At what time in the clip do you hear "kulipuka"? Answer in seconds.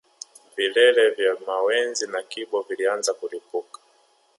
3.13-3.79